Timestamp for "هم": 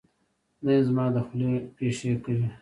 0.79-0.83